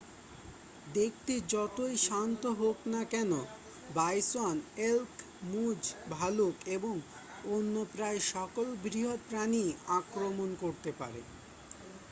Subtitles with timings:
[0.93, 3.31] দেখতে যতই শান্ত হোক না কেন
[3.89, 4.55] বাইসন
[4.85, 5.11] এল্ক
[5.45, 5.81] মুজ
[6.13, 6.95] ভালুক এবং
[7.47, 11.21] অন্য প্রায় সকল বৃহৎ প্রাণীই আক্রমণ করতে পারে